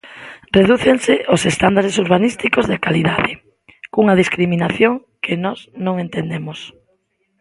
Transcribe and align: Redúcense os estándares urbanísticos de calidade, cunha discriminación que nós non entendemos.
Redúcense 0.57 1.13
os 1.35 1.41
estándares 1.51 1.95
urbanísticos 2.03 2.65
de 2.71 2.81
calidade, 2.85 3.33
cunha 3.93 4.19
discriminación 4.21 4.93
que 5.23 5.33
nós 5.43 5.59
non 5.85 5.95
entendemos. 6.05 6.59